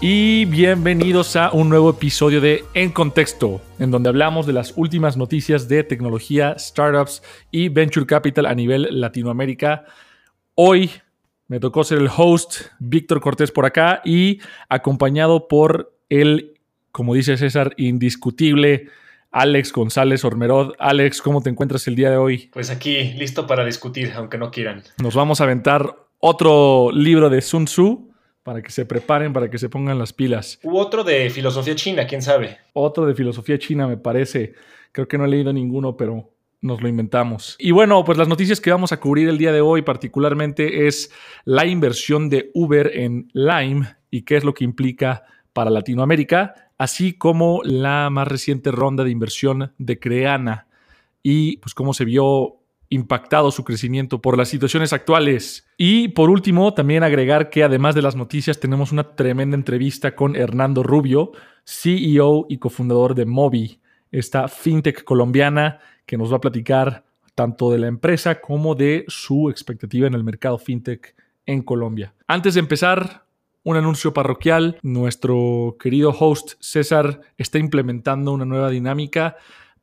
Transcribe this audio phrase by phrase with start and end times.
[0.00, 5.16] y bienvenidos a un nuevo episodio de En Contexto, en donde hablamos de las últimas
[5.16, 9.86] noticias de tecnología, startups y venture capital a nivel Latinoamérica.
[10.54, 10.90] Hoy
[11.48, 16.54] me tocó ser el host, Víctor Cortés por acá y acompañado por el,
[16.92, 18.88] como dice César, indiscutible
[19.30, 20.74] Alex González Ormerod.
[20.78, 22.50] Alex, ¿cómo te encuentras el día de hoy?
[22.52, 24.82] Pues aquí, listo para discutir, aunque no quieran.
[25.02, 28.05] Nos vamos a aventar otro libro de Sun Tzu
[28.46, 30.60] para que se preparen, para que se pongan las pilas.
[30.62, 32.58] U otro de filosofía china, quién sabe.
[32.74, 34.54] Otro de filosofía china, me parece.
[34.92, 37.56] Creo que no he leído ninguno, pero nos lo inventamos.
[37.58, 41.10] Y bueno, pues las noticias que vamos a cubrir el día de hoy particularmente es
[41.44, 47.14] la inversión de Uber en Lime y qué es lo que implica para Latinoamérica, así
[47.14, 50.68] como la más reciente ronda de inversión de Creana
[51.20, 55.68] y pues cómo se vio impactado su crecimiento por las situaciones actuales.
[55.76, 60.36] Y por último, también agregar que además de las noticias tenemos una tremenda entrevista con
[60.36, 61.32] Hernando Rubio,
[61.64, 63.80] CEO y cofundador de Mobi,
[64.12, 69.50] esta fintech colombiana que nos va a platicar tanto de la empresa como de su
[69.50, 71.14] expectativa en el mercado fintech
[71.44, 72.14] en Colombia.
[72.26, 73.26] Antes de empezar,
[73.66, 74.78] un anuncio parroquial.
[74.82, 79.36] Nuestro querido host César está implementando una nueva dinámica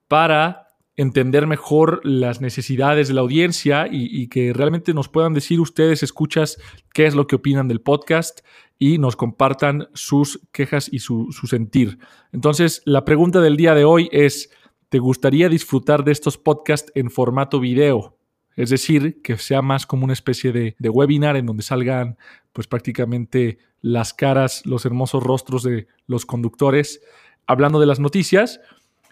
[0.08, 6.04] para entender mejor las necesidades de la audiencia y, que realmente nos puedan decir ustedes,
[6.04, 6.60] escuchas,
[6.94, 8.42] qué es lo que opinan del podcast
[8.78, 11.98] y nos compartan sus quejas y su, sentir.
[12.32, 14.52] Entonces, la pregunta del día de hoy es,
[14.90, 18.18] ¿te gustaría disfrutar de estos podcasts en formato video?
[18.56, 22.18] Es decir, que sea más como una especie de, de webinar en donde salgan
[22.52, 27.02] pues prácticamente las caras, los hermosos rostros de los conductores
[27.48, 28.62] hablando de las noticias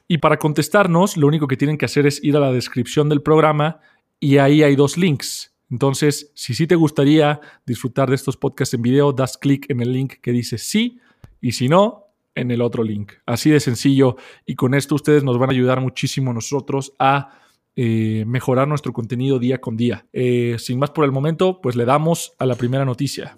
[0.08, 3.22] y para contestarnos, lo único que tienen que hacer es ir a la descripción del
[3.22, 3.80] programa
[4.20, 5.54] y ahí hay dos links.
[5.70, 9.94] Entonces, si sí te gustaría disfrutar de estos podcasts en video, das clic en el
[9.94, 11.00] link que dice sí
[11.40, 13.14] y si no, en el otro link.
[13.26, 17.40] Así de sencillo y con esto ustedes nos van a ayudar muchísimo nosotros a
[17.76, 20.06] eh, mejorar nuestro contenido día con día.
[20.12, 23.38] Eh, sin más por el momento, pues le damos a la primera noticia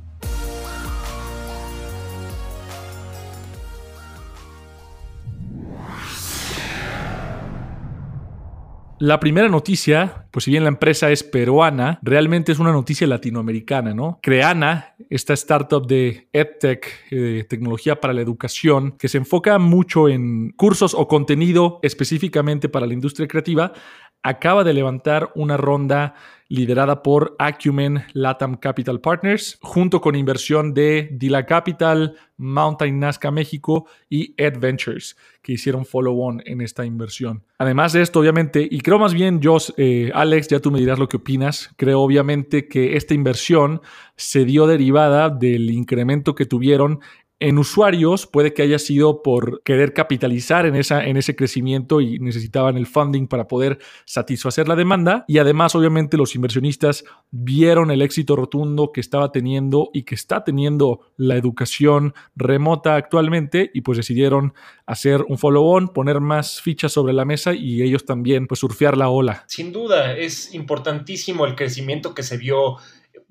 [9.01, 13.95] La primera noticia, pues si bien la empresa es peruana, realmente es una noticia latinoamericana,
[13.95, 14.19] ¿no?
[14.21, 20.51] Creana, esta startup de EdTech, eh, tecnología para la educación, que se enfoca mucho en
[20.51, 23.73] cursos o contenido específicamente para la industria creativa,
[24.21, 26.13] acaba de levantar una ronda
[26.51, 33.87] liderada por Acumen Latam Capital Partners, junto con inversión de Dila Capital, Mountain Nazca México
[34.09, 37.43] y Adventures, que hicieron follow-on en esta inversión.
[37.57, 40.99] Además de esto, obviamente, y creo más bien, yo, eh, Alex, ya tú me dirás
[40.99, 43.81] lo que opinas, creo obviamente que esta inversión
[44.17, 46.99] se dio derivada del incremento que tuvieron
[47.41, 52.19] en usuarios puede que haya sido por querer capitalizar en, esa, en ese crecimiento y
[52.19, 55.25] necesitaban el funding para poder satisfacer la demanda.
[55.27, 60.43] Y además, obviamente, los inversionistas vieron el éxito rotundo que estaba teniendo y que está
[60.43, 64.53] teniendo la educación remota actualmente y pues decidieron
[64.85, 69.09] hacer un follow-on, poner más fichas sobre la mesa y ellos también pues surfear la
[69.09, 69.45] ola.
[69.47, 72.77] Sin duda, es importantísimo el crecimiento que se vio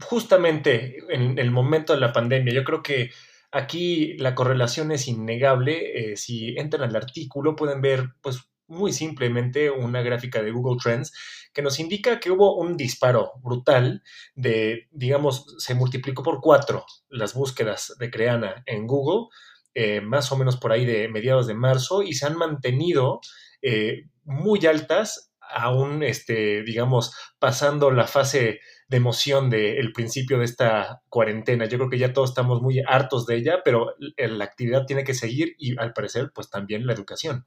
[0.01, 2.53] justamente en el momento de la pandemia.
[2.53, 3.11] Yo creo que
[3.53, 6.13] Aquí la correlación es innegable.
[6.13, 11.13] Eh, si entran al artículo pueden ver, pues muy simplemente, una gráfica de Google Trends
[11.53, 14.03] que nos indica que hubo un disparo brutal
[14.35, 19.27] de, digamos, se multiplicó por cuatro las búsquedas de Creana en Google,
[19.75, 23.21] eh, más o menos por ahí de mediados de marzo, y se han mantenido
[23.63, 31.01] eh, muy altas, aún, este, digamos, pasando la fase de emoción del principio de esta
[31.09, 31.67] cuarentena.
[31.67, 35.15] Yo creo que ya todos estamos muy hartos de ella, pero la actividad tiene que
[35.15, 37.47] seguir y al parecer pues también la educación.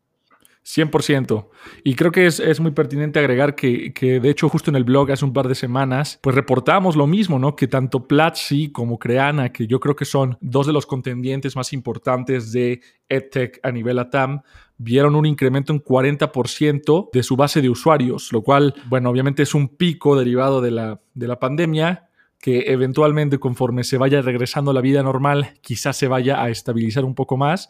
[0.65, 1.49] 100%.
[1.83, 5.25] Y creo que es, muy pertinente agregar que, de hecho, justo en el blog hace
[5.25, 7.57] un par de semanas, pues reportamos lo mismo, ¿no?
[7.57, 11.73] Que tanto Platzi como Creana, que yo creo que son dos de los contendientes más
[11.73, 14.43] importantes de EdTech a nivel ATAM,
[14.83, 19.55] vieron un incremento en 40% de su base de usuarios, lo cual, bueno, obviamente es
[19.55, 22.09] un pico derivado de la, de la pandemia
[22.39, 27.05] que eventualmente conforme se vaya regresando a la vida normal, quizás se vaya a estabilizar
[27.05, 27.69] un poco más,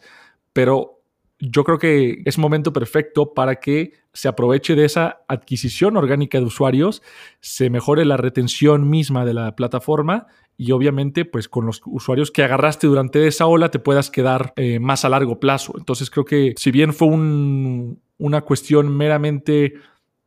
[0.52, 1.04] pero
[1.38, 6.44] yo creo que es momento perfecto para que se aproveche de esa adquisición orgánica de
[6.44, 7.02] usuarios,
[7.40, 12.42] se mejore la retención misma de la plataforma y obviamente pues con los usuarios que
[12.42, 15.74] agarraste durante esa ola te puedas quedar eh, más a largo plazo.
[15.76, 19.74] Entonces creo que si bien fue una cuestión meramente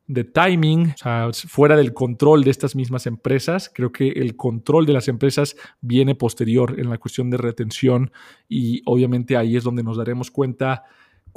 [0.08, 3.70] de timing, o sea, fuera del control de estas mismas empresas.
[3.74, 8.12] Creo que el control de las empresas viene posterior en la cuestión de retención
[8.48, 10.86] y obviamente ahí es donde nos daremos cuenta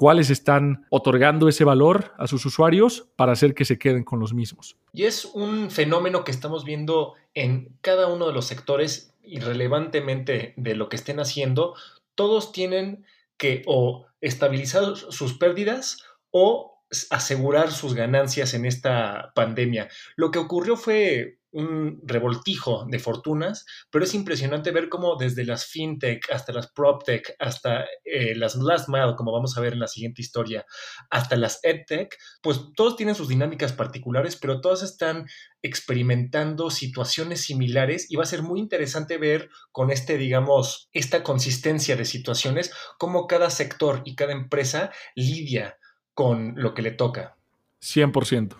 [0.01, 4.33] cuáles están otorgando ese valor a sus usuarios para hacer que se queden con los
[4.33, 4.79] mismos.
[4.95, 10.75] Y es un fenómeno que estamos viendo en cada uno de los sectores, irrelevantemente de
[10.75, 11.75] lo que estén haciendo,
[12.15, 13.05] todos tienen
[13.37, 16.80] que o estabilizar sus pérdidas o
[17.11, 19.89] asegurar sus ganancias en esta pandemia.
[20.17, 25.67] Lo que ocurrió fue un revoltijo de fortunas, pero es impresionante ver cómo desde las
[25.67, 29.89] fintech hasta las proptech, hasta eh, las last mile, como vamos a ver en la
[29.89, 30.65] siguiente historia,
[31.11, 35.27] hasta las edtech, pues todos tienen sus dinámicas particulares, pero todas están
[35.63, 41.97] experimentando situaciones similares y va a ser muy interesante ver con este, digamos, esta consistencia
[41.97, 45.80] de situaciones, cómo cada sector y cada empresa lidia
[46.15, 47.37] con lo que le toca.
[47.81, 48.57] 100%.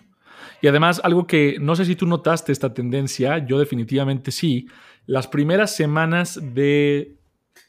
[0.61, 4.67] Y además, algo que no sé si tú notaste esta tendencia, yo definitivamente sí.
[5.05, 7.17] Las primeras semanas de.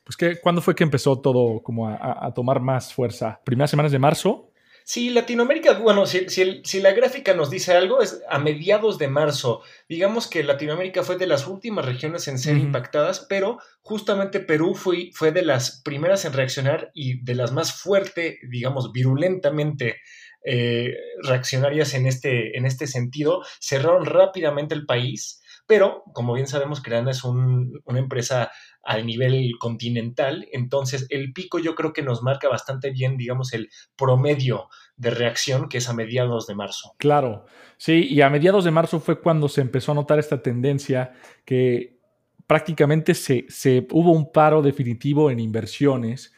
[0.04, 3.40] Pues que, ¿cuándo fue que empezó todo como a, tomar más fuerza?
[3.44, 4.51] ¿Primeras semanas de marzo?
[4.84, 9.62] Sí, Latinoamérica, bueno, si, si, la gráfica nos dice algo, es a mediados de marzo.
[9.88, 15.10] Digamos que Latinoamérica fue de las últimas regiones en ser impactadas, pero justamente Perú fue,
[15.14, 20.00] fue de las primeras en reaccionar y de las más fuerte, digamos, virulentamente
[20.44, 23.42] eh, reaccionarias en este, en este sentido.
[23.60, 28.50] Cerraron rápidamente el país pero, como bien sabemos, Creana es una empresa
[28.84, 33.70] a nivel continental, entonces el pico yo creo que nos marca bastante bien, digamos, el
[33.96, 36.94] promedio de reacción que es a mediados de marzo.
[36.98, 37.46] Claro,
[37.76, 41.12] sí, y a mediados de marzo fue cuando se empezó a notar esta tendencia
[41.44, 41.98] que
[42.46, 43.46] prácticamente se,
[43.92, 46.34] hubo un paro definitivo en inversiones.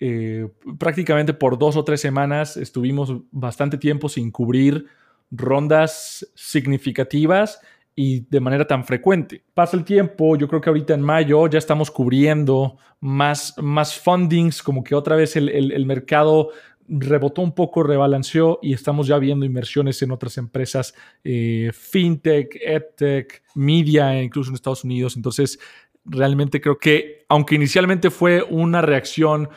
[0.00, 0.48] Eh,
[0.78, 4.86] prácticamente por dos o tres semanas estuvimos bastante tiempo sin cubrir
[5.30, 7.60] rondas significativas
[7.96, 9.44] y de manera tan frecuente.
[9.54, 14.62] Pasa el tiempo, yo creo que ahorita en mayo ya estamos cubriendo más, más fundings,
[14.62, 16.50] como que otra vez el, mercado
[16.88, 23.42] rebotó un poco, rebalanceó y estamos ya viendo inversiones en otras empresas, eh, fintech, edtech,
[23.54, 25.16] media, incluso en Estados Unidos.
[25.16, 25.58] Entonces,
[26.04, 29.48] realmente creo que, aunque inicialmente fue una reacción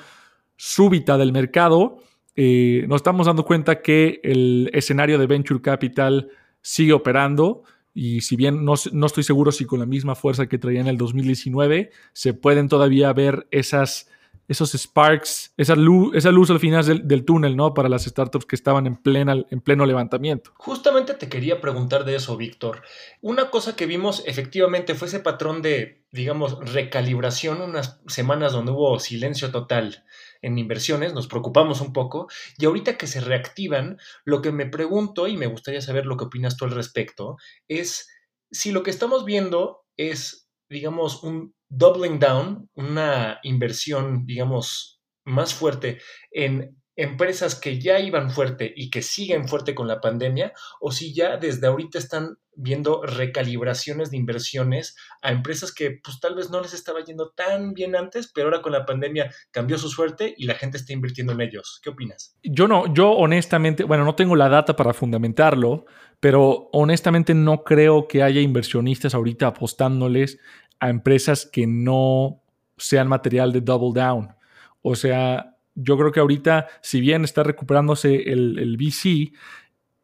[0.56, 2.04] súbita del mercado,
[2.36, 6.30] eh, nos estamos dando cuenta que el escenario de venture capital
[6.62, 7.64] sigue operando
[7.98, 11.00] y si bien no, estoy seguro si con la misma fuerza que traía en el
[11.00, 14.08] 2019, se pueden todavía ver esas,
[14.48, 17.74] esos sparks, esa luz, esa luz al final del, túnel, ¿no?
[17.74, 20.52] Para las startups que estaban en, plena, en pleno levantamiento.
[20.58, 22.84] Justamente te quería preguntar de eso, Víctor.
[23.22, 29.00] Una cosa que vimos efectivamente fue ese patrón de, digamos, recalibración, unas semanas donde hubo
[29.00, 30.04] silencio total
[30.42, 35.28] en inversiones, nos preocupamos un poco, y ahorita que se reactivan, lo que me pregunto,
[35.28, 37.38] y me gustaría saber lo que opinas tú al respecto,
[37.68, 38.10] es
[38.52, 46.00] si lo que estamos viendo es, digamos, un doubling down, una inversión, digamos, más fuerte
[46.32, 50.52] en empresas que ya iban fuerte y que siguen fuerte con la pandemia,
[50.82, 56.34] o si ya desde ahorita están viendo recalibraciones de inversiones a empresas que pues tal
[56.34, 59.90] vez no les estaba yendo tan bien antes, pero ahora con la pandemia cambió su
[59.90, 61.80] suerte y la gente está invirtiendo en ellos.
[61.84, 62.36] ¿Qué opinas?
[62.42, 65.86] Yo no, yo honestamente, bueno, no tengo la data para fundamentarlo,
[66.20, 70.40] pero honestamente no creo que haya inversionistas ahorita apostándoles
[70.80, 72.42] a empresas que no
[72.76, 74.36] sean material de double down.
[74.82, 79.32] O sea, yo creo que ahorita, si bien está recuperándose el, VC,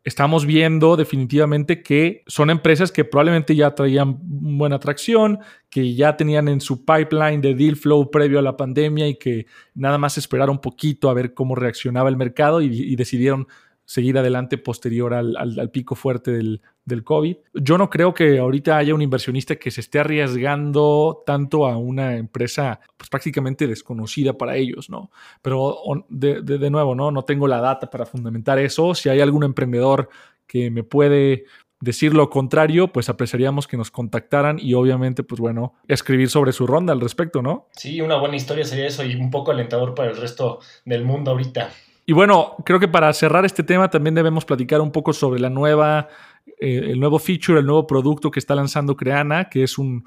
[0.03, 5.39] estamos viendo definitivamente que son empresas que probablemente ya traían buena atracción,
[5.69, 9.47] que ya tenían en su pipeline de deal flow previo a la pandemia y que
[9.73, 13.47] nada más esperaron un poquito a ver cómo reaccionaba el mercado y decidieron
[13.85, 17.37] seguir adelante posterior al, pico fuerte del, del, COVID.
[17.53, 22.17] Yo no creo que ahorita haya un inversionista que se esté arriesgando tanto a una
[22.17, 25.11] empresa pues, prácticamente desconocida para ellos, ¿no?
[25.41, 27.11] Pero de, de, nuevo, ¿no?
[27.11, 28.95] No tengo la data para fundamentar eso.
[28.95, 30.09] Si hay algún emprendedor
[30.47, 31.45] que me puede
[31.83, 36.65] decir lo contrario, pues apreciaríamos que nos contactaran y obviamente, pues bueno, escribir sobre su
[36.65, 37.67] ronda al respecto, ¿no?
[37.75, 41.31] Sí, una buena historia sería eso y un poco alentador para el resto del mundo
[41.31, 41.71] ahorita.
[42.05, 45.49] Y bueno, creo que para cerrar este tema también debemos platicar un poco sobre la
[45.49, 46.07] nueva,
[46.45, 50.03] eh, el nuevo feature, el nuevo producto que está lanzando Creana, que es un,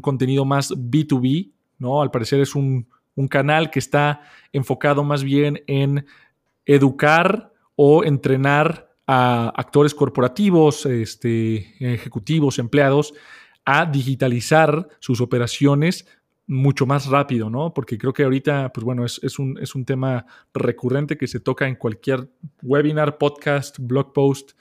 [0.00, 2.02] contenido más B2B, ¿no?
[2.02, 4.22] Al parecer es un, un canal que está
[4.52, 6.06] enfocado más bien en
[6.66, 13.14] educar o entrenar a actores corporativos, este, ejecutivos, empleados,
[13.64, 16.06] a digitalizar sus operaciones
[16.46, 17.72] mucho más rápido, ¿no?
[17.72, 21.68] Porque creo que ahorita, pues bueno, es, un, es un tema recurrente que se toca
[21.68, 22.28] en cualquier
[22.62, 24.52] webinar, podcast, blog post,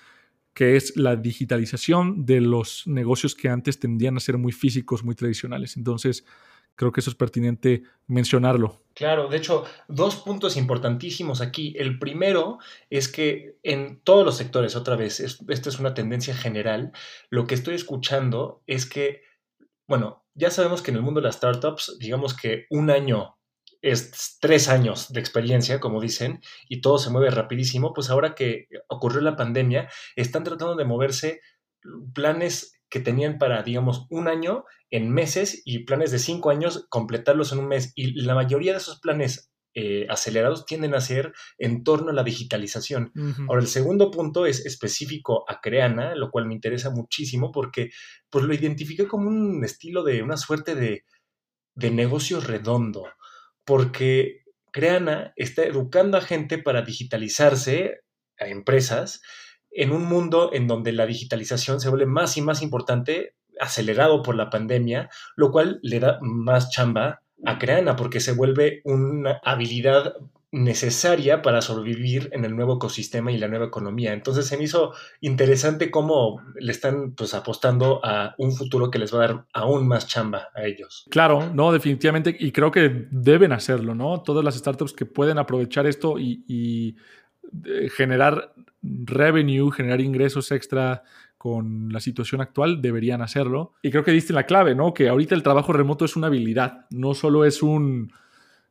[0.59, 5.15] que es la digitalización de los negocios que antes tendían a ser muy físicos, muy
[5.15, 5.77] tradicionales.
[5.77, 6.25] Entonces,
[6.75, 8.83] creo que eso es pertinente mencionarlo.
[8.93, 11.73] Claro, de hecho, dos puntos importantísimos aquí.
[11.77, 12.57] El primero
[12.89, 16.91] es que en todos los sectores, otra vez, esta es una tendencia general,
[17.29, 19.21] lo que estoy escuchando es que,
[19.87, 23.38] bueno, ya sabemos que en el mundo de las startups, digamos que un año
[23.81, 28.67] es tres años de experiencia, como dicen, y todo se mueve rapidísimo, pues ahora que
[28.87, 31.41] ocurrió la pandemia, están tratando de moverse
[32.13, 37.51] planes que tenían para, digamos, un año en meses y planes de cinco años completarlos
[37.51, 37.91] en un mes.
[37.95, 42.23] Y la mayoría de esos planes eh, acelerados tienden a ser en torno a la
[42.23, 43.13] digitalización.
[43.47, 47.91] Ahora, el segundo punto es específico a Creana, lo cual me interesa muchísimo porque
[48.31, 51.05] pues, lo identifiqué como un estilo de una suerte de,
[51.75, 53.05] de negocio redondo,
[53.69, 57.99] porque Creana está educando a gente para digitalizarse,
[58.39, 59.21] a empresas,
[59.69, 64.33] en un mundo en donde la digitalización se vuelve más y más importante, acelerado por
[64.33, 70.15] la pandemia, lo cual le da más chamba a Creana porque se vuelve una habilidad
[70.51, 74.13] necesaria para sobrevivir en el nuevo ecosistema y la nueva economía.
[74.13, 79.13] Entonces se me hizo interesante cómo le están pues apostando a un futuro que les
[79.13, 81.05] va a dar aún más chamba a ellos.
[81.11, 84.21] Claro, no, definitivamente, y creo que deben hacerlo, ¿no?
[84.21, 86.95] Todas las startups que pueden aprovechar esto y,
[87.65, 91.03] eh, generar revenue, generar ingresos extra
[91.37, 93.73] con la situación actual, deberían hacerlo.
[93.81, 94.93] Y creo que diste la clave, ¿no?
[94.93, 98.11] Que ahorita el trabajo remoto es una habilidad, no solo es un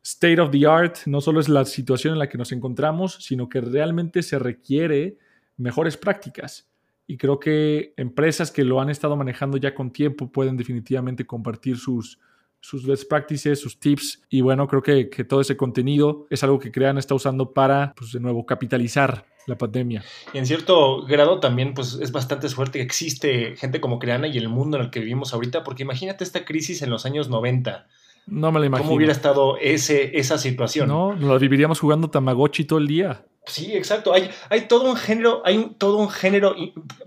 [0.02, 3.48] state of the art, no solo es la situación en la que nos encontramos, sino
[3.48, 5.18] que realmente se requiere
[5.56, 6.68] mejores prácticas.
[7.06, 11.78] Y creo que empresas que lo han estado manejando ya con tiempo pueden definitivamente compartir
[11.78, 12.18] sus,
[12.60, 14.22] sus best practices, sus tips.
[14.28, 17.94] Y bueno, creo que, que todo ese contenido es algo que Crean está usando para,
[17.96, 20.04] pues de nuevo, capitalizar la pandemia.
[20.32, 24.36] Y en cierto grado también pues es bastante suerte que existe gente como Creana y
[24.36, 27.88] el mundo en el que vivimos ahorita, porque imagínate esta crisis en los años 90.
[28.30, 28.86] No me la imagino.
[28.86, 30.88] ¿Cómo hubiera estado ese, esa situación?
[30.88, 33.24] No, nos viviríamos jugando Tamagotchi todo el día.
[33.48, 34.12] Sí, exacto.
[34.12, 36.54] Hay, hay todo un género, hay todo un género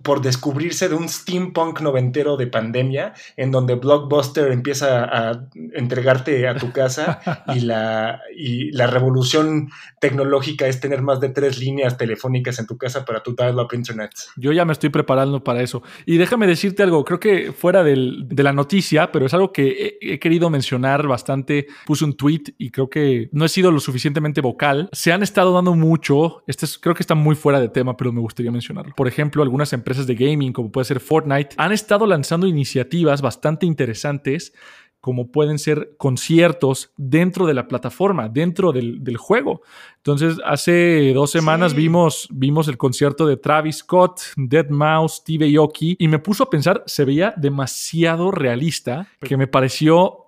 [0.03, 6.55] por descubrirse de un steampunk noventero de pandemia, en donde Blockbuster empieza a entregarte a
[6.55, 7.21] tu casa
[7.55, 9.69] y la, y la revolución
[9.99, 14.11] tecnológica es tener más de tres líneas telefónicas en tu casa para tu dial-up internet.
[14.35, 15.83] Yo ya me estoy preparando para eso.
[16.05, 20.13] Y déjame decirte algo, creo que fuera de la noticia, pero es algo que he,
[20.13, 21.67] he querido mencionar bastante.
[21.85, 24.89] Puse un tweet y creo que no he sido lo suficientemente vocal.
[24.91, 28.21] Se han estado dando mucho este creo que está muy fuera de tema, pero me
[28.21, 28.93] gustaría mencionarlo.
[28.95, 33.65] Por ejemplo, algunas empresas de gaming, como puede ser Fortnite, han estado lanzando iniciativas bastante
[33.65, 34.53] interesantes
[35.01, 39.61] como pueden ser conciertos dentro de la plataforma, dentro del, juego.
[39.97, 45.97] Entonces, hace dos semanas vimos, vimos el concierto de Travis Scott, Dead Mouse, Steve Aoki,
[45.99, 50.27] y me puso a pensar, se veía demasiado realista, que me pareció,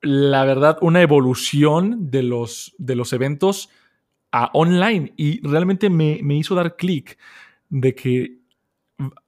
[0.00, 3.68] la verdad, una evolución de los, de los eventos
[4.32, 7.18] a online y realmente me, hizo dar clic
[7.68, 8.38] de que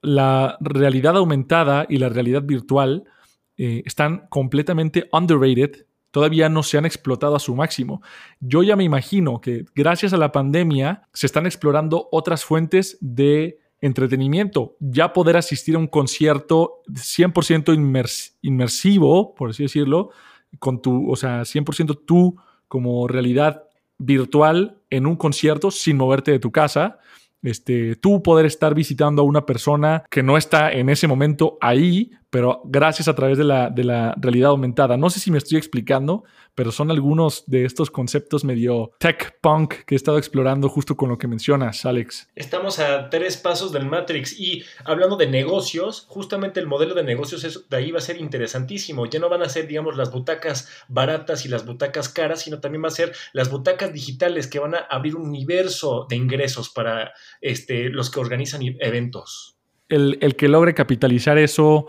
[0.02, 3.04] la realidad aumentada y la realidad virtual
[3.56, 8.02] eh, están completamente underrated, todavía no se han explotado a su máximo.
[8.40, 13.60] Yo ya me imagino que gracias a la pandemia se están explorando otras fuentes de
[13.80, 20.10] entretenimiento, ya poder asistir a un concierto 100% inmersivo, por así decirlo,
[20.58, 22.36] con tu, o sea, 100% tú
[22.68, 23.69] como realidad
[24.00, 26.98] virtual en un concierto sin moverte de tu casa.
[27.42, 32.10] Este, tú poder estar visitando a una persona que no está en ese momento ahí,
[32.30, 34.96] pero gracias a través de la, de la realidad aumentada.
[34.96, 39.84] No sé si me estoy explicando, pero son algunos de estos conceptos medio tech punk
[39.86, 42.30] que he estado explorando justo con lo que mencionas, Alex.
[42.34, 47.66] Estamos a tres pasos del Matrix y hablando de negocios, justamente el modelo de negocios
[47.68, 49.06] de ahí va a ser interesantísimo.
[49.06, 52.84] Ya no van a ser, digamos, las butacas baratas y las butacas caras, sino también
[52.84, 57.12] va a ser las butacas digitales que van a abrir un universo de ingresos para
[57.40, 59.56] este, los que organizan eventos.
[59.88, 61.88] El, el que logre capitalizar eso,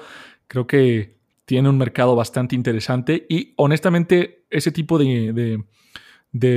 [0.51, 1.15] creo que
[1.45, 5.63] tiene un mercado bastante interesante y honestamente ese tipo de,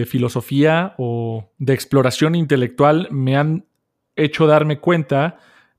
[0.07, 3.67] filosofía o de exploración intelectual me han
[4.17, 5.39] hecho darme cuenta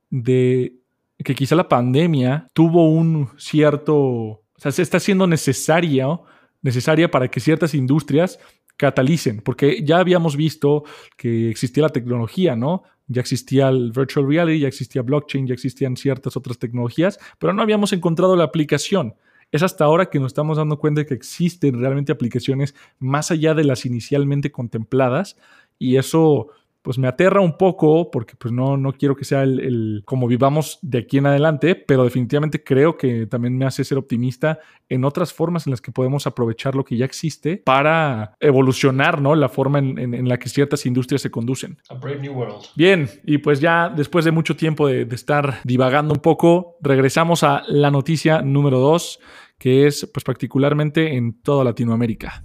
[0.10, 0.78] de
[1.18, 6.24] que quizá la pandemia tuvo un cierto, o sea, se está siendo necesario
[6.62, 8.40] necesaria para que ciertas industrias
[8.78, 10.86] catalicen, porque ya habíamos visto
[11.18, 12.84] que existía la tecnología, ¿no?
[13.08, 17.62] Ya existía el virtual reality, ya existía blockchain, ya existían ciertas otras tecnologías, pero no
[17.62, 19.16] habíamos encontrado la aplicación.
[19.52, 23.54] Es hasta ahora que nos estamos dando cuenta de que existen realmente aplicaciones más allá
[23.54, 25.38] de las inicialmente contempladas
[25.78, 26.50] y eso
[26.86, 30.78] pues me aterra un poco porque pues no, no quiero que sea el, como vivamos
[30.84, 35.34] de aquí en adelante, pero definitivamente creo que también me hace ser optimista en otras
[35.34, 39.34] formas en las que podemos aprovechar lo que ya existe para evolucionar, ¿no?
[39.34, 41.80] La forma en, la que ciertas industrias se conducen.
[41.90, 42.62] A brave new world.
[42.76, 47.42] Bien, y pues ya después de mucho tiempo de, de estar divagando un poco, regresamos
[47.42, 49.20] a la noticia número dos,
[49.58, 52.44] que es pues particularmente en toda Latinoamérica.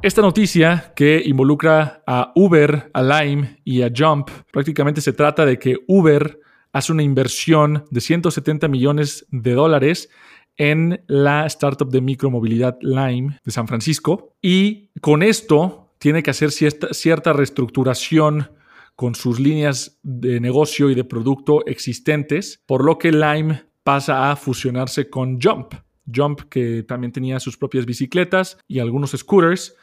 [0.00, 5.58] Esta noticia que involucra a Uber, a Lime y a Jump, prácticamente se trata de
[5.58, 6.38] que Uber
[6.72, 10.08] hace una inversión de 170 millones de dólares
[10.56, 16.52] en la startup de micromovilidad Lime de San Francisco y con esto tiene que hacer
[16.52, 18.52] cierta, reestructuración
[18.94, 24.36] con sus líneas de negocio y de producto existentes, por lo que Lime pasa a
[24.36, 25.74] fusionarse con Jump.
[26.12, 29.74] Jump, que también tenía sus propias bicicletas y algunos scooters,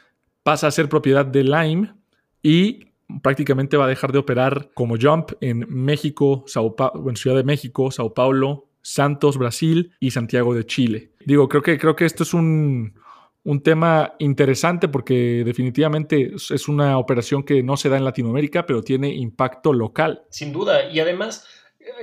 [0.46, 1.92] pasa a ser propiedad de Lime
[2.40, 6.76] y prácticamente va a dejar de operar como Jump en México, Sao
[7.08, 11.10] en Ciudad de México, Sao Paulo, Santos, Brasil y Santiago de Chile.
[11.24, 12.94] Digo, creo que, creo que esto es un,
[13.42, 18.82] un tema interesante porque definitivamente es una operación que no se da en Latinoamérica, pero
[18.82, 20.22] tiene impacto local.
[20.30, 21.44] Sin duda, y además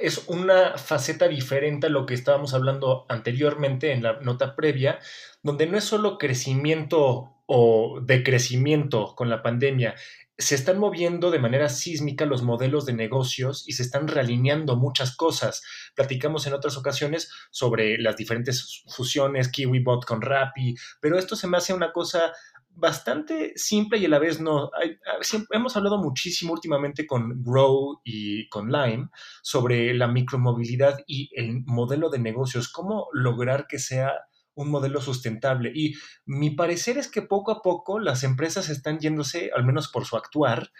[0.01, 4.99] es una faceta diferente a lo que estábamos hablando anteriormente en la nota previa,
[5.43, 9.95] donde no es solo crecimiento o decrecimiento con la pandemia,
[10.37, 15.15] se están moviendo de manera sísmica los modelos de negocios y se están realineando muchas
[15.15, 15.63] cosas.
[15.95, 21.57] Platicamos en otras ocasiones sobre las diferentes fusiones, KiwiBot con Rappi, pero esto se me
[21.57, 22.33] hace una cosa
[22.75, 24.71] bastante simple y a la vez no.
[25.51, 29.09] hemos hablado muchísimo últimamente con Grow y con Lime
[29.43, 34.13] sobre la micromovilidad y el modelo de negocios, cómo lograr que sea
[34.55, 35.71] un modelo sustentable.
[35.73, 40.05] Y mi parecer es que poco a poco las empresas están yéndose, al menos por
[40.05, 40.71] su actuar,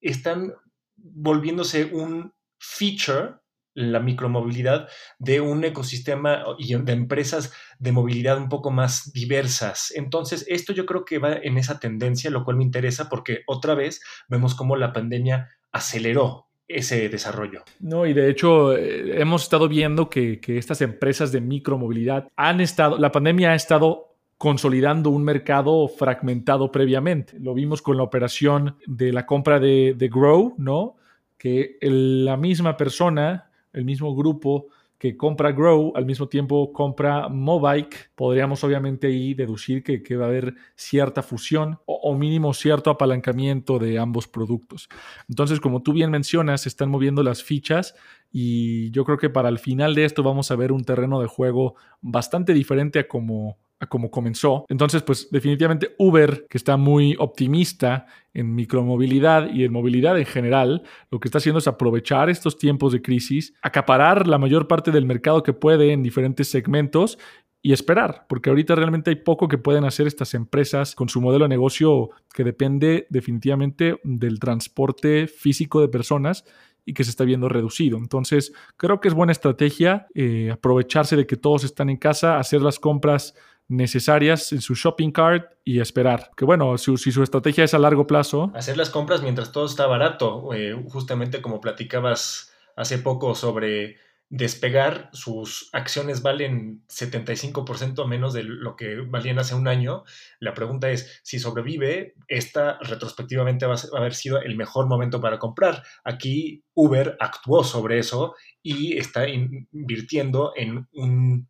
[0.00, 0.52] están
[0.96, 3.42] volviéndose un feature
[3.74, 9.92] la micromovilidad de un ecosistema y de empresas de movilidad un poco más diversas.
[9.94, 13.74] Entonces, esto yo creo que va en esa tendencia, lo cual me interesa porque otra
[13.74, 17.62] vez vemos cómo la pandemia aceleró ese desarrollo.
[17.80, 22.98] No, y de hecho eh, hemos estado viendo que, estas empresas de micromovilidad han estado,
[22.98, 27.38] la pandemia ha estado consolidando un mercado fragmentado previamente.
[27.38, 30.96] Lo vimos con la operación de la compra de, de Grow, ¿no?
[31.38, 34.66] Que la misma persona, el mismo grupo,
[35.02, 40.28] que compra Grow, al mismo tiempo compra Mobike, podríamos obviamente ahí deducir que, va a
[40.28, 44.88] haber cierta fusión o, mínimo cierto apalancamiento de ambos productos.
[45.28, 47.96] Entonces, como tú bien mencionas, se están moviendo las fichas
[48.30, 51.26] y yo creo que para el final de esto vamos a ver un terreno de
[51.26, 54.64] juego bastante diferente a como como comenzó.
[54.68, 60.82] Entonces, pues definitivamente Uber, que está muy optimista en micromovilidad y en movilidad en general,
[61.10, 65.06] lo que está haciendo es aprovechar estos tiempos de crisis, acaparar la mayor parte del
[65.06, 67.18] mercado que puede en diferentes segmentos
[67.64, 71.44] y esperar, porque ahorita realmente hay poco que pueden hacer estas empresas con su modelo
[71.44, 76.44] de negocio que depende definitivamente del transporte físico de personas
[76.84, 77.98] y que se está viendo reducido.
[77.98, 82.62] Entonces, creo que es buena estrategia eh, aprovecharse de que todos están en casa, hacer
[82.62, 83.34] las compras
[83.72, 86.30] necesarias en su shopping cart y esperar.
[86.36, 88.52] Que bueno, si, su estrategia es a largo plazo.
[88.54, 90.52] Hacer las compras mientras todo está barato.
[90.54, 93.96] Eh, justamente como platicabas hace poco sobre
[94.28, 100.04] despegar, sus acciones valen 75% menos de lo que valían hace un año.
[100.40, 105.38] La pregunta es, si sobrevive, esta retrospectivamente va a haber sido el mejor momento para
[105.38, 105.82] comprar.
[106.02, 111.48] Aquí Uber actuó sobre eso y está invirtiendo en un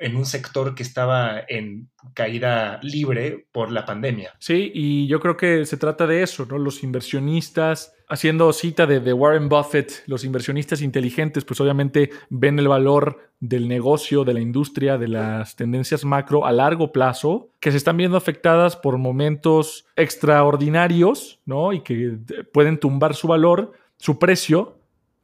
[0.00, 4.34] en un sector que estaba en caída libre por la pandemia.
[4.38, 6.58] Sí, y yo creo que se trata de eso, ¿no?
[6.58, 13.32] Los inversionistas, haciendo cita de, Warren Buffett, los inversionistas inteligentes, pues obviamente ven el valor
[13.40, 17.96] del negocio, de la industria, de las tendencias macro a largo plazo, que se están
[17.96, 21.72] viendo afectadas por momentos extraordinarios, ¿no?
[21.72, 22.16] Y que
[22.52, 24.77] pueden tumbar su valor, su precio,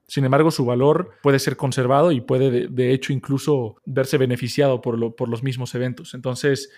[0.06, 5.14] sin embargo, su valor puede ser conservado y puede, de, hecho, incluso verse beneficiado por,
[5.16, 6.14] por, los mismos eventos.
[6.14, 6.70] Entonces,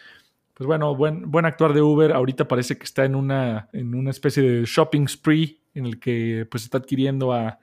[0.55, 2.13] pues bueno, buen, buen actuar de Uber.
[2.13, 6.47] Ahorita parece que está en una, en una especie de shopping spree en el que
[6.51, 7.59] pues está adquiriendo a,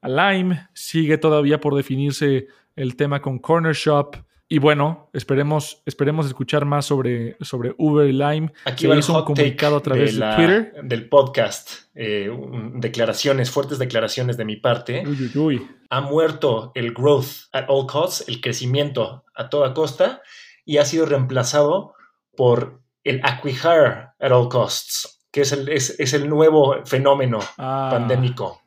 [0.00, 0.68] a Lime.
[0.72, 4.16] Sigue todavía por definirse el tema con Corner Shop
[4.50, 8.52] y bueno, esperemos, esperemos escuchar más sobre, sobre Uber y Lime.
[8.64, 10.72] Aquí va el hizo un comunicado a través de de, la- Twitter.
[10.84, 11.70] del podcast.
[11.94, 12.30] eh,
[12.74, 15.02] declaraciones, fuertes declaraciones de mi parte.
[15.06, 15.68] Uy, uy, uy.
[15.90, 20.22] ha muerto el growth at all costs, el crecimiento a toda costa,
[20.64, 21.94] y ha sido reemplazado
[22.36, 27.88] por el acquihire at all costs, que es el, es, es el nuevo fenómeno Ah,
[27.92, 28.62] pandémico.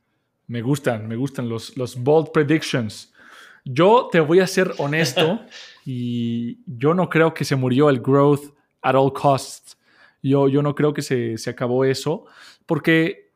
[0.48, 3.14] Me gustan, me gustan los, los bold predictions.
[3.64, 5.40] Yo te voy a ser honesto
[5.86, 9.78] y yo no creo que se murió el growth at all costs.
[10.24, 12.26] Yo, yo no creo que se, se acabó eso,
[12.66, 13.32] porque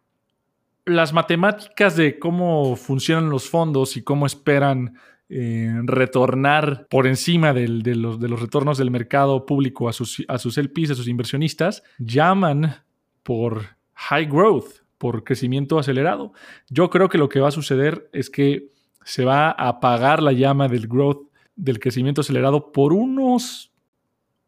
[0.85, 4.95] las matemáticas de cómo funcionan los fondos y cómo esperan
[5.27, 10.23] eh, retornar por encima del- de, los, de los retornos del mercado público a sus,
[10.27, 12.75] a sus LPs, a sus inversionistas, llaman
[13.23, 16.33] por high growth, por crecimiento acelerado.
[16.69, 18.69] Yo creo que lo que va a suceder es que
[19.03, 23.71] se va a apagar la llama del growth, del crecimiento acelerado por unos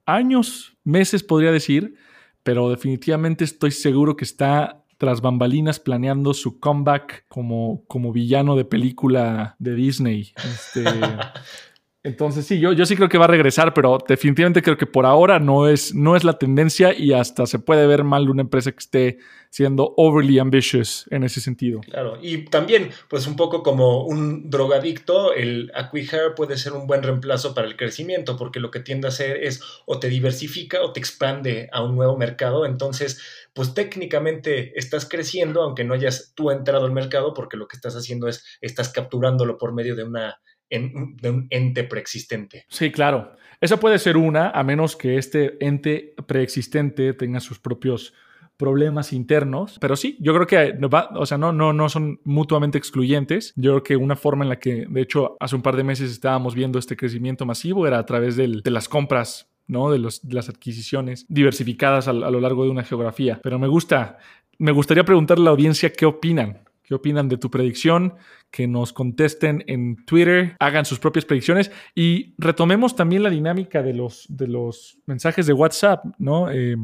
[0.05, 1.95] años, meses podría decir,
[2.43, 8.65] pero definitivamente estoy seguro que está tras bambalinas planeando su comeback como, como villano de
[8.65, 10.33] película de Disney.
[10.43, 10.83] Este,
[12.07, 15.05] entonces sí, yo, yo sí creo que va a regresar, pero definitivamente creo que por
[15.05, 18.71] ahora no es, no es la tendencia y hasta se puede ver mal una empresa
[18.71, 19.17] que esté
[19.49, 21.81] siendo overly ambitious en ese sentido.
[21.81, 27.03] Claro, y también, pues un poco como un drogadicto, el acquihire puede ser un buen
[27.03, 30.93] reemplazo para el crecimiento, porque lo que tiende a hacer es o te diversifica o
[30.93, 33.21] te expande a un nuevo mercado, entonces,
[33.53, 37.95] pues técnicamente estás creciendo, aunque no hayas tú entrado al mercado, porque lo que estás
[37.95, 42.65] haciendo es, estás capturándolo por medio de, una, de un ente preexistente.
[42.69, 43.33] Sí, claro.
[43.61, 48.13] Esa puede ser una, a menos que este ente preexistente tenga sus propios
[48.57, 49.77] problemas internos.
[49.79, 50.77] Pero sí, yo creo que
[51.15, 53.53] o sea, no, no, no son mutuamente excluyentes.
[53.55, 56.11] Yo creo que una forma en la que, de hecho, hace un par de meses
[56.11, 59.49] estábamos viendo este crecimiento masivo era a través del- de las compras.
[59.69, 59.91] ¿no?
[59.91, 63.41] De las adquisiciones diversificadas a, a lo largo de una geografía.
[63.43, 64.17] Pero me gusta,
[64.57, 66.59] me gustaría preguntarle a la audiencia qué opinan.
[66.87, 68.13] ¿Qué opinan de tu predicción?
[68.49, 73.93] Que nos contesten en Twitter, hagan sus propias predicciones y retomemos también la dinámica de
[73.93, 76.49] los, de los mensajes de WhatsApp, ¿no?
[76.49, 76.77] Eh,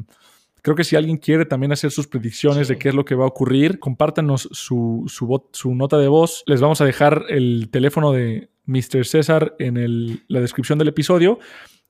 [0.62, 2.74] creo que si alguien quiere también hacer sus predicciones Sí.
[2.74, 6.44] de qué es lo que va a ocurrir, compártanos su, su, nota de voz.
[6.48, 9.06] Les vamos a dejar el teléfono de Mr.
[9.06, 11.40] César en el- la descripción del episodio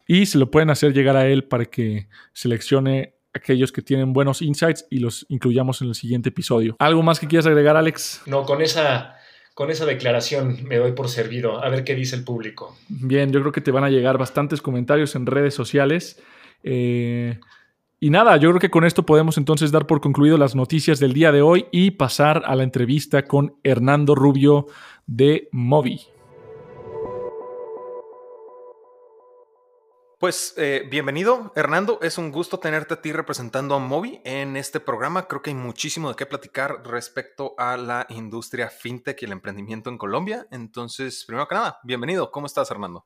[0.07, 4.41] y se lo pueden hacer llegar a él para que seleccione aquellos que tienen buenos
[4.41, 6.75] insights y los incluyamos en el siguiente episodio.
[6.79, 8.21] ¿Algo más que quieras agregar, Alex?
[8.25, 9.15] No, con esa,
[9.53, 12.77] con esa declaración me doy por servido, a ver qué dice el público.
[12.87, 16.21] Bien, yo creo que te van a llegar bastantes comentarios en redes sociales.
[16.63, 17.39] Eh,
[17.99, 21.13] y nada, yo creo que con esto podemos entonces dar por concluido las noticias del
[21.13, 24.67] día de hoy y pasar a la entrevista con Hernando Rubio
[25.07, 26.01] de Movi.
[30.23, 31.99] Pues eh, bienvenido, Hernando.
[32.01, 35.27] Es un gusto tenerte a ti representando a Movi en este programa.
[35.27, 39.89] Creo que hay muchísimo de qué platicar respecto a la industria fintech y el emprendimiento
[39.89, 40.47] en Colombia.
[40.49, 42.31] Entonces, primero que nada, bienvenido.
[42.31, 43.05] ¿Cómo estás, Hernando?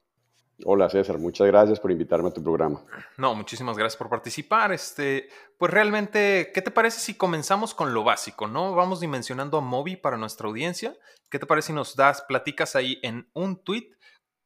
[0.63, 2.83] Hola César, muchas gracias por invitarme a tu programa.
[3.17, 4.71] No, muchísimas gracias por participar.
[4.71, 5.27] Este,
[5.57, 8.75] pues realmente, ¿qué te parece si comenzamos con lo básico, no?
[8.75, 10.95] Vamos dimensionando a Movi para nuestra audiencia.
[11.31, 13.96] ¿Qué te parece si nos das, platicas ahí en un tweet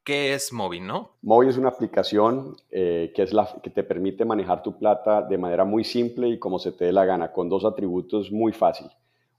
[0.04, 1.18] qué es Movi, no?
[1.22, 5.38] Movi es una aplicación eh, que, es la, que te permite manejar tu plata de
[5.38, 8.88] manera muy simple y como se te dé la gana, con dos atributos muy fácil.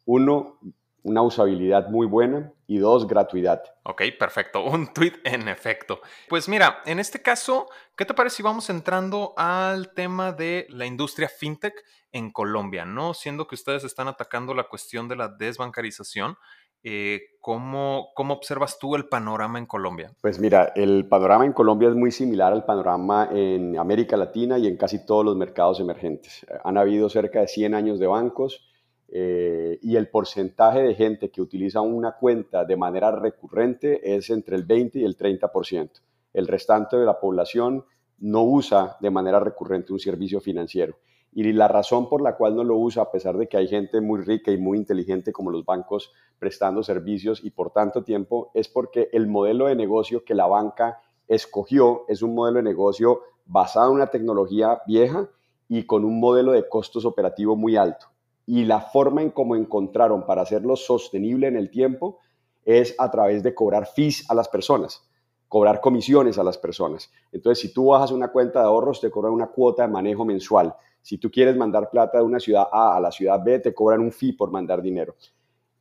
[0.05, 0.59] Uno,
[1.03, 3.63] una usabilidad muy buena y dos, gratuidad.
[3.83, 4.65] Ok, perfecto.
[4.65, 6.01] Un tweet en efecto.
[6.29, 10.87] Pues mira, en este caso, ¿qué te parece si vamos entrando al tema de la
[10.87, 11.75] industria fintech
[12.13, 13.15] en Colombia, no?
[13.15, 16.37] Siendo que ustedes están atacando la cuestión de la desbancarización,
[16.85, 20.13] eh, ¿cómo, ¿cómo observas tú el panorama en Colombia?
[20.21, 24.67] Pues mira, el panorama en Colombia es muy similar al panorama en América Latina y
[24.67, 26.45] en casi todos los mercados emergentes.
[26.65, 28.69] Han habido cerca de 100 años de bancos
[29.09, 34.57] eh, y el porcentaje de gente que utiliza una cuenta de manera recurrente es entre
[34.57, 35.91] el 20 y el 30%.
[36.33, 37.85] El restante de la población
[38.21, 40.97] no usa de manera recurrente un servicio financiero.
[41.33, 44.01] Y la razón por la cual no lo usa, a pesar de que hay gente
[44.01, 48.69] muy rica y muy inteligente como los bancos prestando servicios y por tanto tiempo, es
[48.69, 53.91] porque el modelo de negocio que la banca escogió es un modelo de negocio basado
[53.91, 55.29] en una tecnología vieja
[55.69, 58.07] y con un modelo de costos operativo muy alto.
[58.45, 62.19] Y la forma en cómo encontraron para hacerlo sostenible en el tiempo
[62.65, 65.09] es a través de cobrar fees a las personas,
[65.49, 67.11] cobrar comisiones a las personas.
[67.33, 70.75] Entonces, si tú bajas una cuenta de ahorros, te cobran una cuota de manejo mensual.
[71.03, 74.01] Si tú quieres mandar plata de una ciudad A a la ciudad B, te cobran
[74.01, 75.15] un fee por mandar dinero.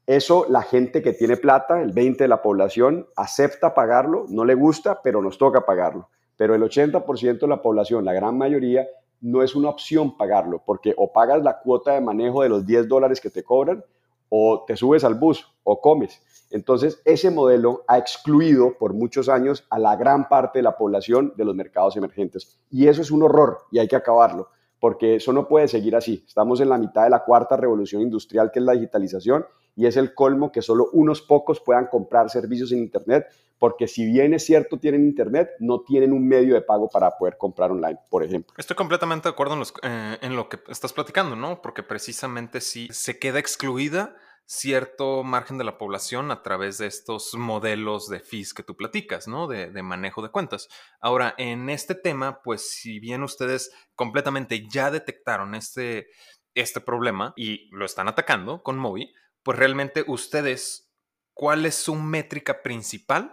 [0.08, 4.56] Eso la gente que tiene plata, el 20 de la población, acepta pagarlo, no le
[4.56, 6.10] gusta, pero nos toca pagarlo.
[6.36, 8.88] pero el 80% de la población, la gran mayoría,
[9.22, 12.88] no es una opción pagarlo, porque o pagas la cuota de manejo de los 10
[12.88, 13.86] dólares que te cobran,
[14.30, 16.20] o te subes al bus, o comes.
[16.50, 21.34] Entonces, ese modelo ha excluido por muchos años a la gran parte de la población
[21.38, 22.60] de los mercados emergentes.
[22.72, 24.50] Y eso es un horror y hay que acabarlo,
[24.82, 26.26] porque eso no puede seguir así.
[26.28, 29.96] Estamos en la mitad de la cuarta revolución industrial, que es la digitalización, y es
[29.96, 33.28] el colmo que solo unos pocos puedan comprar servicios en Internet,
[33.60, 37.38] porque si bien es cierto tienen Internet, no tienen un medio de pago para poder
[37.38, 38.56] comprar online, por ejemplo.
[38.58, 41.62] Estoy completamente de acuerdo en, eh, lo que estás platicando, ¿no?
[41.62, 47.34] Porque precisamente si se queda excluida cierto margen de la población a través de estos
[47.36, 49.48] modelos de fees que tú platicas, ¿no?
[49.48, 50.68] De, manejo de cuentas.
[51.00, 56.08] Ahora, en este tema, pues si bien ustedes completamente ya detectaron este,
[56.54, 60.92] este problema y lo están atacando con Mobi, pues realmente ustedes,
[61.34, 63.32] ¿cuál es su métrica principal?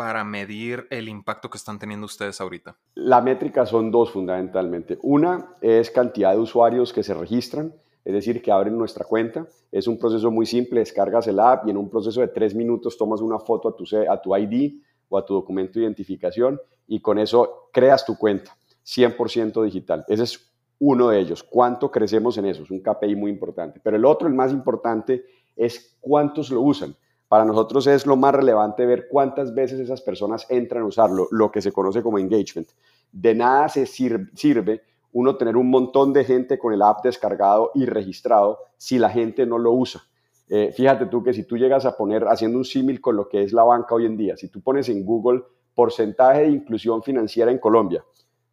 [0.00, 2.78] para medir el impacto que están teniendo ustedes ahorita?
[2.94, 4.98] La métrica son dos fundamentalmente.
[5.02, 9.46] Una es cantidad de usuarios que se registran es decir, que abren nuestra cuenta.
[9.70, 12.96] Es un proceso muy simple, descargas el app y en un proceso de tres minutos
[12.96, 13.76] tomas una foto a
[14.20, 19.62] tu, ID o a tu documento de identificación y con eso creas tu cuenta 100%
[19.64, 20.04] digital.
[20.08, 21.42] Ese es uno de ellos.
[21.42, 22.62] ¿Cuánto crecemos en eso?
[22.62, 23.80] Es un KPI muy importante.
[23.82, 26.96] Pero el otro, el más importante, es cuántos lo usan.
[27.28, 31.52] Para nosotros es lo más relevante ver cuántas veces esas personas entran a usarlo, lo
[31.52, 32.68] que se conoce como engagement.
[33.12, 37.86] De nada se sirve uno tener un montón de gente con el app descargado y
[37.86, 40.02] registrado si la gente no lo usa.
[40.48, 43.42] Eh, fíjate tú que si tú llegas a poner, haciendo un símil con lo que
[43.42, 45.42] es la banca hoy en día, si tú pones en Google
[45.74, 48.04] porcentaje de inclusión financiera en Colombia,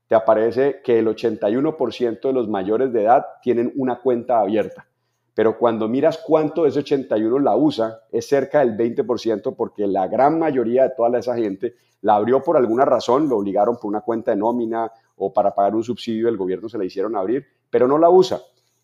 [0.08, 4.88] te aparece que el 81% de los mayores de edad tienen una cuenta abierta.
[5.34, 10.08] Pero cuando miras cuánto de ese 81 la usa, es cerca del 20% porque la
[10.08, 14.02] gran mayoría de toda esa gente la abrió por alguna razón, lo obligaron por una
[14.02, 17.88] cuenta de nómina o para pagar un subsidio del gobierno se la hicieron abrir, pero
[17.88, 18.42] no la usa.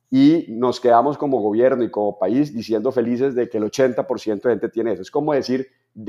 [0.10, 4.50] Y nos quedamos como gobierno y como país diciendo felices de que el 80% de
[4.50, 5.02] gente tiene eso.
[5.02, 5.67] Es como decir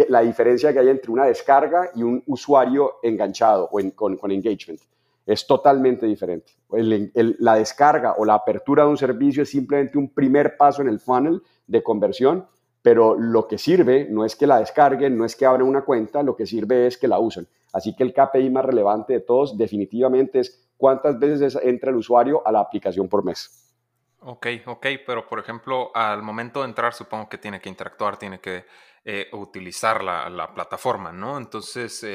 [0.09, 4.81] la diferencia que hay entre una descarga y un usuario enganchado o con, engagement.
[5.27, 6.53] Es totalmente diferente.
[6.71, 11.01] la descarga o la apertura de un servicio es simplemente un primer paso en el
[11.01, 12.47] funnel de conversión,
[12.85, 16.23] pero lo que sirve no es que la descarguen, no es que abran una cuenta,
[16.23, 17.49] lo que sirve es que la usen.
[17.73, 22.47] Así que el KPI más relevante de todos definitivamente es cuántas veces entra el usuario
[22.47, 23.75] a la aplicación por mes.
[24.20, 28.38] Ok, ok, pero por ejemplo, al momento de entrar supongo que tiene que interactuar, tiene
[28.38, 28.66] que
[29.07, 31.38] eh, utilizar la, plataforma, ¿no?
[31.38, 32.07] Entonces,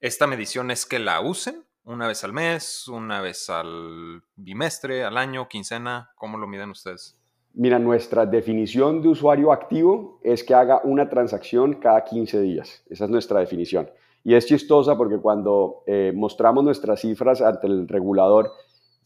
[0.00, 5.18] esta medición es que la usen una vez al mes, una vez al bimestre, al
[5.18, 7.17] año, quincena, ¿cómo lo miden ustedes?
[7.58, 12.84] Mira, nuestra definición de usuario activo es que haga una transacción cada 15 días.
[12.88, 13.90] Esa es nuestra definición.
[14.22, 18.52] Y es chistosa porque cuando eh, mostramos nuestras cifras ante el regulador,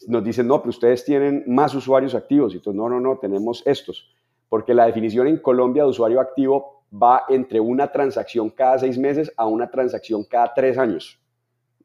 [0.06, 2.52] nos dicen, no, pero ustedes tienen más usuarios activos.
[2.52, 4.14] Y entonces, no, no, no, tenemos estos.
[4.50, 9.32] Porque la definición en Colombia de usuario activo va entre una transacción cada seis meses
[9.38, 11.18] a una transacción cada tres años.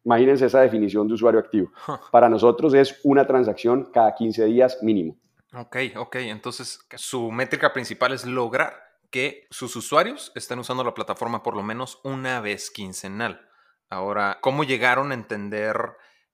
[0.03, 1.69] Imagínense esa definición de usuario activo.
[2.11, 5.15] Para nosotros es una transacción cada 15 días mínimo.
[5.59, 6.15] Ok, ok.
[6.17, 8.73] Entonces, su métrica principal es lograr
[9.09, 13.41] que sus usuarios estén usando la plataforma por lo menos una vez quincenal.
[13.89, 15.77] Ahora, ¿cómo llegaron a entender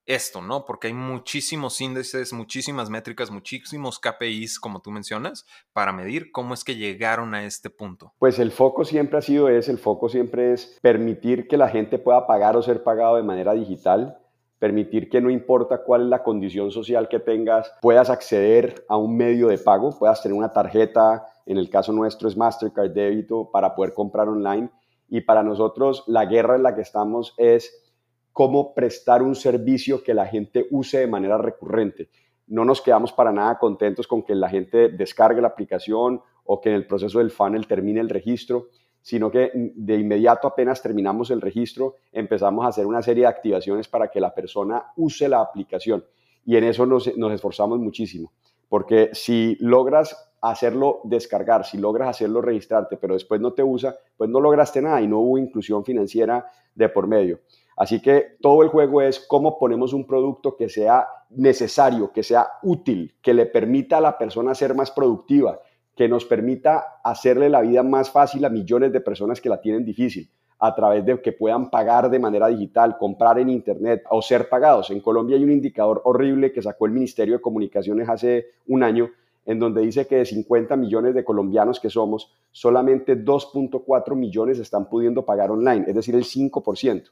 [0.05, 0.65] esto, no?
[0.65, 6.63] Porque hay muchísimos índices, muchísimas métricas, muchísimos KPIs, como tú mencionas, para medir cómo es
[6.63, 8.13] que llegaron a este punto.
[8.19, 11.99] Pues el foco siempre ha sido ese, el foco siempre es permitir que la gente
[11.99, 14.17] pueda pagar o ser pagado de manera digital,
[14.63, 19.17] permitir que no importa cuál es la condición social que tengas, puedas acceder a un
[19.17, 23.75] medio de pago, puedas tener una tarjeta en el caso nuestro es Mastercard débito para
[23.75, 24.69] poder comprar online.
[25.09, 27.93] Y para nosotros la guerra en la que estamos es
[28.31, 32.09] cómo prestar un servicio que la gente use de manera recurrente.
[32.47, 36.69] No nos quedamos para nada contentos con que la gente descargue la aplicación o que
[36.69, 38.69] en el proceso del funnel termine el registro,
[39.03, 43.89] sino que de inmediato apenas terminamos el registro, empezamos a hacer una serie de activaciones
[43.89, 46.03] para que la persona use la aplicación.
[46.45, 48.31] Y en eso nos, esforzamos muchísimo,
[48.69, 54.29] porque si logras hacerlo descargar, si logras hacerlo registrarte, pero después no te usa, pues
[54.29, 57.41] no lograste nada y no hubo inclusión financiera de por medio.
[57.75, 62.47] Así que todo el juego es cómo ponemos un producto que sea necesario, que sea
[62.61, 65.59] útil, que le permita a la persona ser más productiva,
[65.95, 69.85] que nos permita hacerle la vida más fácil a millones de personas que la tienen
[69.85, 70.29] difícil
[70.59, 74.91] a través de que puedan pagar de manera digital, comprar en Internet o ser pagados.
[74.91, 79.09] En Colombia hay un indicador horrible que sacó el Ministerio de Comunicaciones hace un año
[79.45, 84.87] en donde dice que de 50 millones de colombianos que somos, solamente 2.4 millones están
[84.87, 87.11] pudiendo pagar online, es decir, el 5%.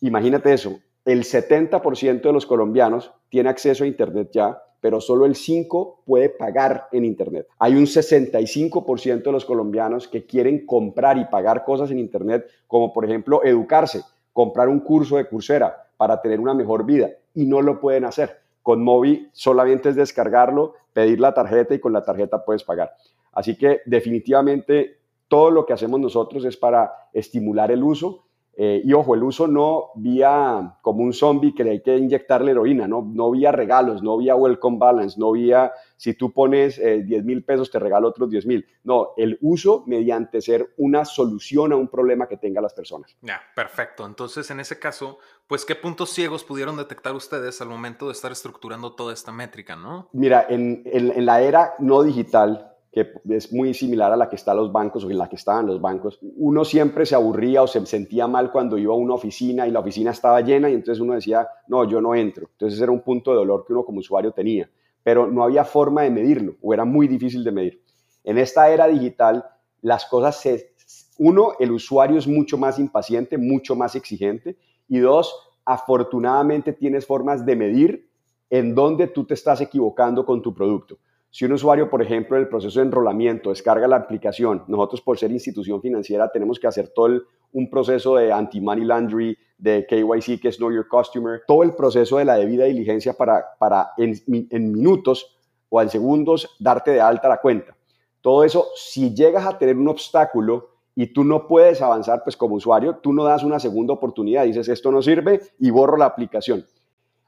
[0.00, 5.34] Imagínate eso, el 70% de los colombianos tiene acceso a Internet ya, pero solo el
[5.34, 7.46] 5% puede pagar en Internet.
[7.58, 12.92] Hay un 65% de los colombianos que quieren comprar y pagar cosas en Internet, como
[12.92, 17.60] por ejemplo educarse, comprar un curso de Coursera para tener una mejor vida, y no
[17.60, 18.38] lo pueden hacer.
[18.62, 22.94] Con Mobi solamente es descargarlo, pedir la tarjeta y con la tarjeta puedes pagar.
[23.32, 28.24] Así que definitivamente todo lo que hacemos nosotros es para estimular el uso
[28.62, 32.50] eh, y ojo, el uso no vía como un zombie que le hay que inyectarle
[32.50, 33.00] heroína, ¿no?
[33.10, 37.42] no vía regalos, no vía welcome balance, no vía si tú pones 10 eh, mil
[37.42, 38.66] pesos te regalo otros 10 mil.
[38.84, 43.16] No, el uso mediante ser una solución a un problema que tengan las personas.
[43.22, 44.04] Ya, perfecto.
[44.04, 48.30] Entonces, en ese caso, pues, ¿qué puntos ciegos pudieron detectar ustedes al momento de estar
[48.30, 50.10] estructurando toda esta métrica, no?
[50.12, 54.52] Mira, en, en la era no digital, que es muy similar a la que está
[54.52, 56.18] los bancos o en la que estaban los bancos.
[56.36, 59.78] Uno siempre se aburría o se sentía mal cuando iba a una oficina y la
[59.78, 62.48] oficina estaba llena y entonces uno decía, no, yo no entro.
[62.52, 64.68] Entonces era un punto de dolor que uno como usuario tenía,
[65.04, 67.82] pero no había forma de medirlo o era muy difícil de medir.
[68.24, 69.44] En esta era digital,
[69.82, 70.74] las cosas se...
[71.18, 74.56] Uno, el usuario es mucho más impaciente, mucho más exigente
[74.88, 75.32] y dos,
[75.64, 78.10] afortunadamente tienes formas de medir
[78.48, 80.98] en dónde tú te estás equivocando con tu producto.
[81.30, 85.16] Si un usuario, por ejemplo, en el proceso de enrolamiento descarga la aplicación, nosotros por
[85.16, 90.48] ser institución financiera tenemos que hacer todo un proceso de anti-money laundry, de KYC, que
[90.48, 94.14] es Know Your Customer, todo el proceso de la debida diligencia para, para en,
[94.50, 95.36] en minutos
[95.68, 97.76] o en segundos darte de alta la cuenta.
[98.20, 102.56] Todo eso, si llegas a tener un obstáculo y tú no puedes avanzar, pues como
[102.56, 106.66] usuario, tú no das una segunda oportunidad, dices esto no sirve y borro la aplicación.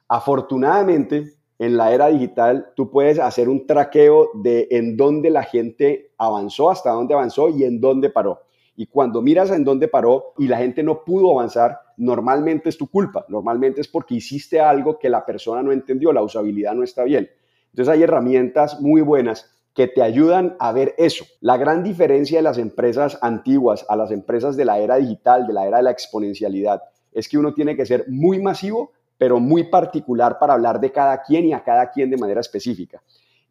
[0.08, 6.12] Afortunadamente, en la era digital tú puedes hacer un traqueo de en dónde la gente
[6.18, 8.40] avanzó, hasta dónde avanzó y en dónde paró.
[8.74, 12.88] Y cuando miras en dónde paró y la gente no pudo avanzar, normalmente es tu
[12.88, 17.04] culpa, normalmente es porque hiciste algo que la persona no entendió, la usabilidad no está
[17.04, 17.28] bien.
[17.70, 21.24] Entonces hay herramientas muy buenas que te ayudan a ver eso.
[21.40, 25.52] La gran diferencia de las empresas antiguas a las empresas de la era digital, de
[25.52, 29.62] la era de la exponencialidad, es que uno tiene que ser muy masivo pero muy
[29.62, 33.00] particular para hablar de cada quien y a cada quien de manera específica.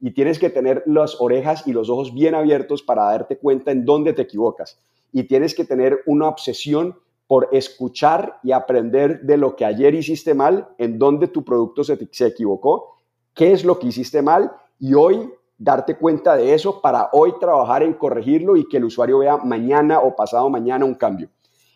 [0.02, 3.86] Y tienes que tener las orejas y los ojos bien abiertos para darte cuenta en
[3.86, 4.78] dónde te equivocas.
[5.14, 10.34] Y tienes que tener una obsesión por escuchar y aprender de lo que ayer hiciste
[10.34, 12.98] mal, en dónde tu producto se, se equivocó,
[13.34, 17.82] qué es lo que hiciste mal y hoy darte cuenta de eso para hoy trabajar
[17.82, 21.30] en corregirlo y que el usuario vea mañana o pasado mañana un cambio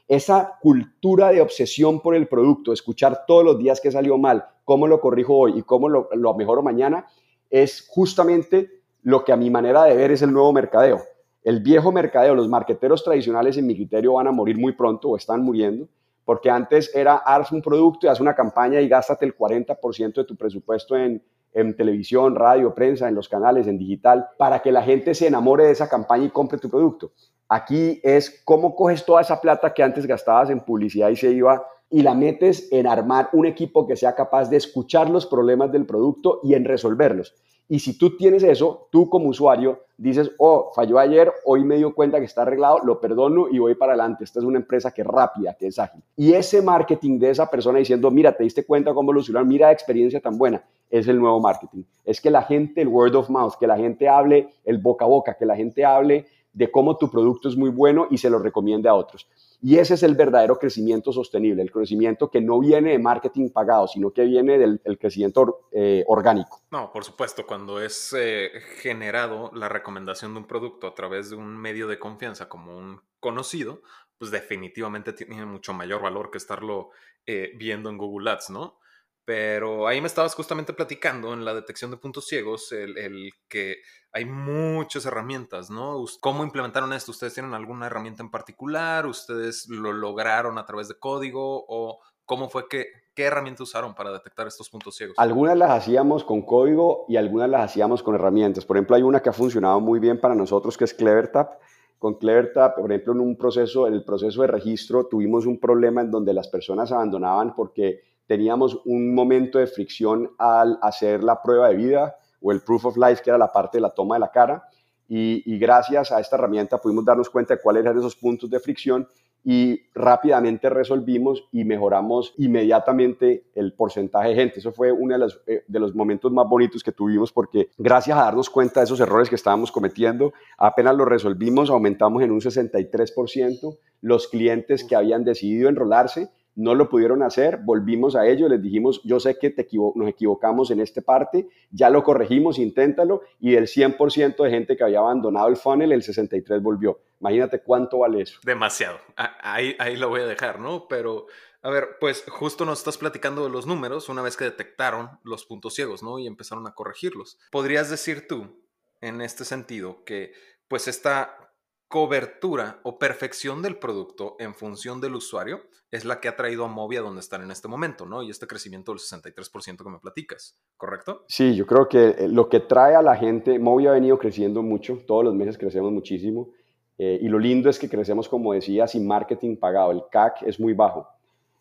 [0.08, 4.88] esa cultura de obsesión por el producto, escuchar todos los días que salió mal, cómo
[4.88, 7.08] lo corrijo hoy y cómo lo, mejoro mañana,
[7.50, 11.02] es justamente lo que a mi manera de ver es el nuevo mercadeo.
[11.44, 15.18] El viejo mercadeo, los marqueteros tradicionales en mi criterio van a morir muy pronto o
[15.18, 15.88] están muriendo,
[16.24, 20.24] porque antes era haz un producto y haz una campaña y gástate el 40% de
[20.24, 24.82] tu presupuesto en, en televisión, radio, prensa, en los canales, en digital, para que la
[24.82, 27.12] gente se enamore de esa campaña y compre tu producto.
[27.48, 31.66] Aquí es cómo coges toda esa plata que antes gastabas en publicidad y se iba
[31.90, 35.86] y la metes en armar un equipo que sea capaz de escuchar los problemas del
[35.86, 37.36] producto y en resolverlos.
[37.68, 41.96] Y si tú tienes eso, tú como usuario dices, oh, falló ayer, hoy me dio
[41.96, 44.24] cuenta que está arreglado, lo perdono y voy para adelante.
[44.24, 46.04] Esta es una empresa que es rápida, que es ágil.
[46.16, 49.68] Y ese marketing de esa persona diciendo, mira, te diste cuenta cómo lo solucionaron, mira
[49.68, 51.84] la experiencia tan buena, es el nuevo marketing.
[52.04, 55.08] Es que la gente, el word of mouth, que la gente hable el boca a
[55.08, 58.40] boca, que la gente hable de cómo tu producto es muy bueno y se lo
[58.40, 59.28] recomiende a otros.
[59.62, 63.88] Y ese es el verdadero crecimiento sostenible, el crecimiento que no viene de marketing pagado,
[63.88, 66.62] sino que viene del crecimiento eh, orgánico.
[66.72, 71.36] No, por supuesto, cuando es eh, generado la recomendación de un producto a través de
[71.36, 73.82] un medio de confianza como un conocido,
[74.18, 76.92] pues definitivamente tiene mucho mayor valor que estarlo
[77.26, 78.80] eh, viendo en Google Ads, ¿no?
[79.26, 83.78] Pero ahí me estabas justamente platicando en la detección de puntos ciegos, el, que
[84.12, 86.06] hay muchas herramientas, ¿no?
[86.22, 87.12] ¿Cómo implementaron esto?
[87.12, 89.08] ¿Ustedes tienen alguna herramienta en particular?
[89.08, 91.66] ¿Ustedes lo lograron a través de código?
[91.68, 92.86] ¿O cómo fue que,
[93.16, 95.16] qué herramienta usaron para detectar estos puntos ciegos?
[95.18, 98.64] Algunas las hacíamos con código y algunas las hacíamos con herramientas.
[98.64, 101.60] Por ejemplo, hay una que ha funcionado muy bien para nosotros que es CleverTap.
[101.98, 106.02] Con CleverTap, por ejemplo, en un proceso, en el proceso de registro, tuvimos un problema
[106.02, 111.70] en donde las personas abandonaban porque teníamos un momento de fricción al hacer la prueba
[111.70, 114.20] de vida o el proof of life, que era la parte de la toma de
[114.20, 114.64] la cara.
[115.08, 119.08] Y, gracias a esta herramienta pudimos darnos cuenta de cuáles eran esos puntos de fricción
[119.44, 124.60] y rápidamente resolvimos y mejoramos inmediatamente el porcentaje de gente.
[124.60, 128.18] Eso fue uno de los, eh, de los momentos más bonitos que tuvimos porque gracias
[128.18, 132.42] a darnos cuenta de esos errores que estábamos cometiendo, apenas los resolvimos, aumentamos en un
[132.42, 138.62] 63% los clientes que habían decidido enrolarse no lo pudieron hacer, volvimos a ellos, les
[138.62, 143.52] dijimos, yo sé que te nos equivocamos en esta parte, ya lo corregimos, inténtalo, y
[143.52, 147.00] del 100% de gente que había abandonado el funnel, el 63 volvió.
[147.20, 148.40] Imagínate cuánto vale eso.
[148.44, 149.00] Demasiado.
[149.16, 150.88] Ahí, ahí lo voy a dejar, ¿no?
[150.88, 151.26] Pero,
[151.62, 155.46] a ver, pues justo nos estás platicando de los números una vez que detectaron los
[155.46, 156.20] puntos ciegos, ¿no?
[156.20, 157.38] Y empezaron a corregirlos.
[157.52, 158.64] ¿Podrías decir tú,
[159.02, 160.34] en este sentido, que
[160.68, 161.45] pues esta
[161.88, 165.62] cobertura o perfección del producto en función del usuario
[165.92, 168.22] es la que ha traído a Mobi a donde están en este momento, ¿no?
[168.24, 171.24] Y este crecimiento del 63% que me platicas, ¿correcto?
[171.28, 174.62] Sí, yo creo que eh, lo que trae a la gente, Mobi ha venido creciendo
[174.62, 176.50] mucho, todos los meses crecemos muchísimo,
[176.98, 180.60] eh, y lo lindo es que crecemos, como decía, sin marketing pagado, el CAC es
[180.60, 181.08] muy bajo,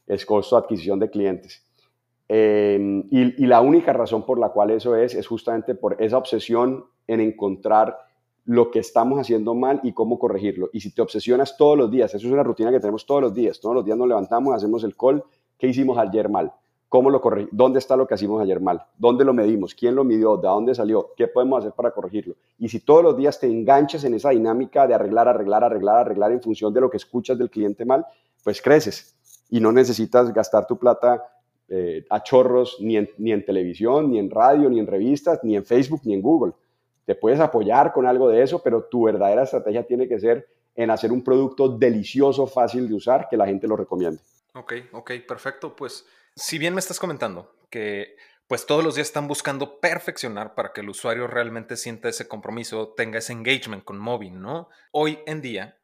[0.07, 1.63] es costo de adquisición de clientes.
[2.27, 6.17] Em, y, y la única razón por la cual eso es, es justamente por esa
[6.17, 7.99] obsesión en encontrar
[8.47, 10.69] lo que estamos haciendo mal y cómo corregirlo.
[10.73, 13.35] Y si te obsesionas todos los días, eso es una rutina que tenemos todos los
[13.35, 15.25] días, todos los días nos levantamos, hacemos el call,
[15.59, 16.53] ¿qué hicimos ayer mal?
[16.89, 17.57] ¿Cómo lo corregimos?
[17.57, 18.85] ¿Dónde está lo que hicimos ayer mal?
[18.99, 19.75] ¿Dónde lo medimos?
[19.75, 20.37] ¿Quién lo midió?
[20.37, 21.11] ¿De dónde salió?
[21.17, 22.37] ¿Qué podemos hacer para corregirlo?
[22.59, 26.33] Y si todos los días te enganchas en esa dinámica de arreglar, arreglar, arreglar, arreglar
[26.33, 28.07] en función de lo que escuchas del cliente mal,
[28.45, 29.17] pues creces
[29.51, 31.25] y no necesitas gastar tu plata
[31.69, 35.65] eh, a chorros ni ni en televisión, ni en radio, ni en revistas, ni en
[35.65, 36.53] Facebook, ni en Google
[37.07, 40.91] te puedes apoyar con algo de eso, pero tu verdadera estrategia tiene que ser en
[40.91, 44.21] hacer un producto delicioso, fácil de usar, que la gente lo recomiende.
[44.55, 45.75] Ok, ok, perfecto.
[45.77, 50.73] Pues si bien me estás comentando que pues todos los días están buscando perfeccionar para
[50.73, 54.69] que el usuario realmente sienta ese compromiso, tenga ese engagement con móvil, ¿no?
[54.93, 55.79] Hoy en día,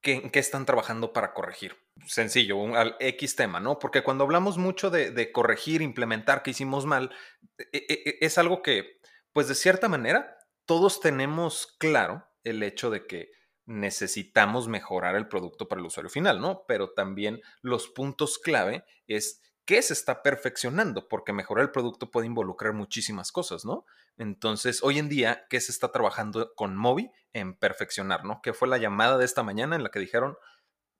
[0.00, 1.76] ¿qué, ¿qué están trabajando para corregir?
[2.06, 3.78] Sencillo, un, al X tema, ¿no?
[3.78, 7.10] Porque cuando hablamos mucho de, de corregir, implementar que hicimos mal,
[7.58, 8.98] e, e, e, es algo que,
[9.32, 10.36] pues de cierta manera,
[10.70, 13.32] todos tenemos claro el hecho de que
[13.66, 16.62] necesitamos mejorar el producto para el usuario final, ¿no?
[16.68, 22.28] Pero también los puntos clave es qué se está perfeccionando, porque mejorar el producto puede
[22.28, 23.84] involucrar muchísimas cosas, ¿no?
[24.16, 28.40] Entonces, hoy en día, ¿qué se está trabajando con Mobi en perfeccionar, ¿no?
[28.40, 30.36] ¿Qué fue la llamada de esta mañana en la que dijeron,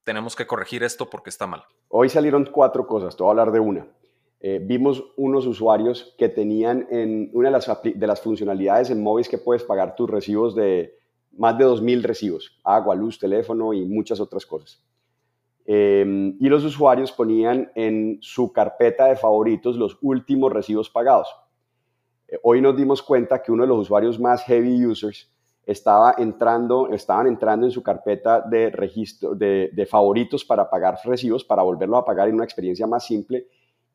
[0.02, 1.62] tenemos que corregir esto porque está mal?
[1.86, 3.86] Hoy salieron cuatro cosas, te voy a hablar de una.
[4.43, 9.28] Eh, vimos unos usuarios que tenían en una de las, de las funcionalidades en móviles
[9.28, 10.95] que puedes pagar tus recibos de
[11.36, 14.82] más de 2.000 recibos, agua, luz, teléfono y muchas otras cosas.
[15.66, 21.28] Em, y los usuarios ponían en su carpeta de favoritos los últimos recibos pagados.
[22.26, 25.30] Eh, hoy nos dimos cuenta que uno de los usuarios más heavy users
[25.66, 31.45] estaba entrando, estaban entrando en su carpeta de registro de, de favoritos para pagar recibos,
[31.45, 33.47] para volverlo a pagar en una experiencia más simple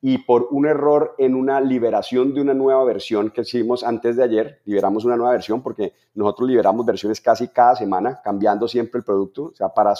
[0.08, 4.22] y por un error en una liberación de una nueva versión que hicimos antes de
[4.22, 9.04] ayer, liberamos una nueva versión porque nosotros liberamos versiones casi cada semana, cambiando siempre el
[9.04, 9.94] producto, o sea, para,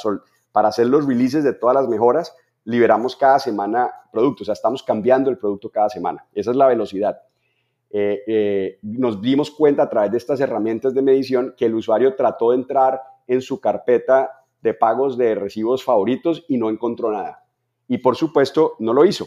[0.52, 4.80] para hacer los releases de todas las mejoras, liberamos cada semana productos, o sea, estamos
[4.84, 7.20] cambiando el producto cada semana, esa es la velocidad.
[7.90, 12.14] Eh, eh, nos dimos cuenta a través de estas herramientas de medición que el usuario
[12.14, 17.44] trató de entrar en su carpeta de pagos de recibos favoritos y no encontró nada.
[17.88, 19.26] Y por supuesto, no lo hizo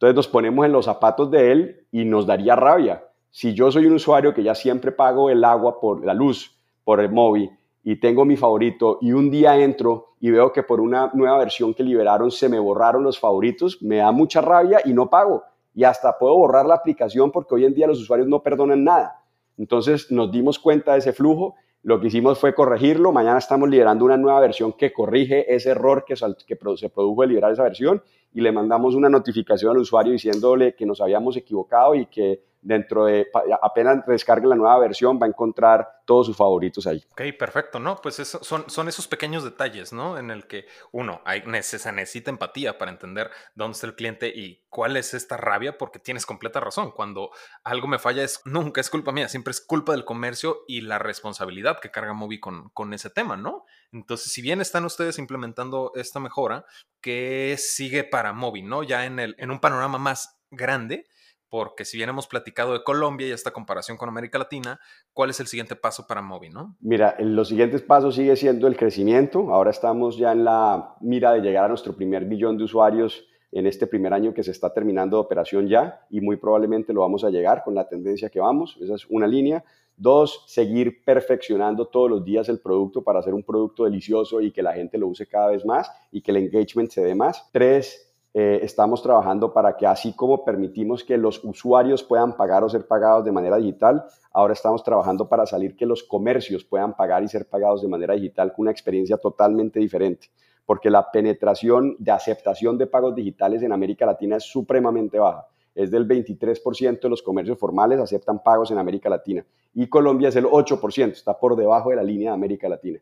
[0.00, 3.04] entonces nos ponemos en los zapatos de él y nos daría rabia.
[3.28, 7.00] Si yo soy un usuario que ya siempre pago el agua por la luz, por
[7.00, 7.50] el móvil,
[7.84, 11.74] y tengo mi favorito, y un día entro y veo que por una nueva versión
[11.74, 15.42] que liberaron se me borraron los favoritos, me da mucha rabia y no pago.
[15.74, 19.22] Y hasta puedo borrar la aplicación porque hoy en día los usuarios no perdonan nada.
[19.58, 23.12] Entonces nos dimos cuenta de ese flujo lo que hicimos fue corregirlo.
[23.12, 27.52] Mañana estamos liberando una nueva versión que corrige ese error que, se produjo de liberar
[27.52, 28.02] esa versión
[28.32, 33.06] y le mandamos una notificación al usuario diciéndole que nos habíamos equivocado y que dentro
[33.06, 33.28] de
[33.62, 37.02] apenas descargue la nueva versión va a encontrar todos sus favoritos ahí.
[37.12, 37.96] Ok, perfecto, ¿no?
[37.96, 40.18] Pues son, son esos pequeños detalles, ¿no?
[40.18, 44.96] En el que uno hay, necesita empatía para entender dónde está el cliente y cuál
[44.96, 46.90] es esta rabia, porque tienes completa razón.
[46.90, 47.30] Cuando
[47.64, 50.98] algo me falla es nunca es culpa mía, siempre es culpa del comercio y la
[50.98, 53.64] responsabilidad que carga Mobi con, con ese tema, ¿no?
[53.92, 56.64] Entonces, si bien están ustedes implementando esta mejora,
[57.00, 58.82] ¿qué sigue para Mobi, ¿no?
[58.82, 61.06] Ya en, el, en un panorama más grande,
[61.50, 64.80] porque si bien hemos platicado de Colombia y esta comparación con América Latina,
[65.12, 66.76] ¿cuál es el siguiente paso para Mobi, no?
[66.80, 69.52] Mira, los siguientes pasos sigue siendo el crecimiento.
[69.52, 73.66] Ahora estamos ya en la mira de llegar a nuestro primer millón de usuarios en
[73.66, 77.24] este primer año que se está terminando de operación ya y muy probablemente lo vamos
[77.24, 78.78] a llegar con la tendencia que vamos.
[78.80, 79.64] Esa es una línea.
[79.96, 84.62] Dos, seguir perfeccionando todos los días el producto para hacer un producto delicioso y que
[84.62, 87.50] la gente lo use cada vez más y que el engagement se dé más.
[87.52, 92.68] Tres, eh, estamos trabajando para que así como permitimos que los usuarios puedan pagar o
[92.68, 97.24] ser pagados de manera digital, ahora estamos trabajando para salir que los comercios puedan pagar
[97.24, 100.28] y ser pagados de manera digital con una experiencia totalmente diferente.
[100.66, 105.48] porque la penetración de aceptación de pagos digitales en América Latina es supremamente baja.
[105.74, 110.36] Es del 23% de los comercios formales aceptan pagos en América Latina y Colombia es
[110.36, 113.00] el 8%, está por debajo de la línea de América Latina.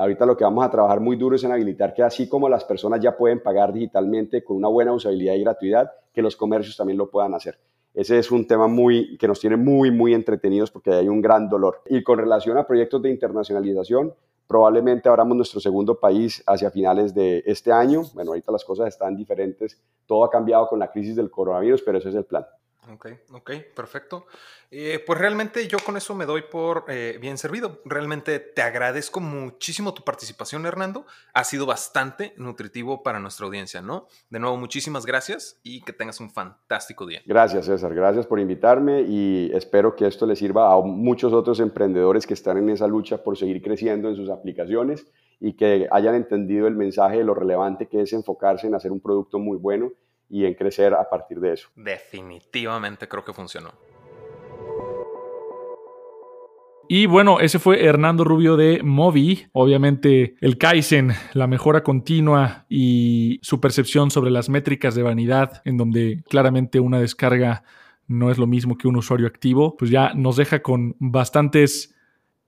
[0.00, 2.64] Ahorita lo que vamos a trabajar muy duro es en habilitar que así como las
[2.64, 6.96] personas ya pueden pagar digitalmente con una buena usabilidad y gratuidad, que los comercios también
[6.96, 7.58] lo puedan hacer.
[7.92, 11.50] Ese es un tema muy, que nos tiene muy, muy entretenidos porque hay un gran
[11.50, 11.82] dolor.
[11.84, 14.14] Y con relación a proyectos de internacionalización,
[14.46, 18.02] probablemente abramos nuestro segundo país hacia finales de este año.
[18.14, 21.98] Bueno, ahorita las cosas están diferentes, todo ha cambiado con la crisis del coronavirus, pero
[21.98, 22.46] ese es el plan.
[22.92, 24.26] Ok, ok, perfecto.
[24.70, 27.80] Eh, pues realmente yo con eso me doy por eh, bien servido.
[27.84, 31.06] Realmente te agradezco muchísimo tu participación, Hernando.
[31.34, 34.08] Ha sido bastante nutritivo para nuestra audiencia, ¿no?
[34.28, 37.22] De nuevo, muchísimas gracias y que tengas un fantástico día.
[37.26, 37.94] Gracias, César.
[37.94, 42.58] Gracias por invitarme y espero que esto le sirva a muchos otros emprendedores que están
[42.58, 45.06] en esa lucha por seguir creciendo en sus aplicaciones
[45.38, 49.00] y que hayan entendido el mensaje de lo relevante que es enfocarse en hacer un
[49.00, 49.92] producto muy bueno
[50.30, 51.68] y en crecer a partir de eso.
[51.74, 53.72] Definitivamente creo que funcionó.
[56.92, 59.46] Y bueno, ese fue Hernando Rubio de Movi.
[59.52, 65.76] Obviamente el Kaizen, la mejora continua y su percepción sobre las métricas de vanidad, en
[65.76, 67.62] donde claramente una descarga
[68.08, 71.94] no es lo mismo que un usuario activo, pues ya nos deja con bastantes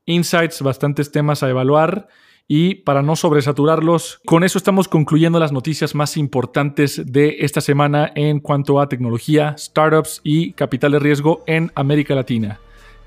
[0.07, 2.09] insights, bastantes temas a evaluar.
[2.49, 8.13] Y para no sobresaturarlos, con eso estamos concluyendo las noticias más importantes de esta semana
[8.15, 12.61] en cuanto a tecnología, startups y capital de riesgo en América Latina.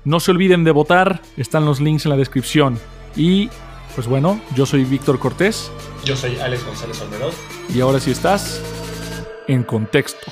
[0.04, 2.78] No se olviden de votar, están los links en la descripción.
[3.14, 3.48] Y
[3.94, 5.70] pues bueno, yo soy Víctor Cortés.
[6.04, 7.32] Yo soy Alex González Olmedón.
[7.74, 8.62] Y ahora sí estás
[9.48, 10.30] en contexto.